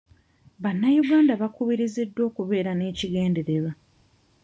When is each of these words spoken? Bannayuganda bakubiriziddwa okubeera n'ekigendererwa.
Bannayuganda 0.63 1.33
bakubiriziddwa 1.41 2.21
okubeera 2.29 2.71
n'ekigendererwa. 2.75 3.71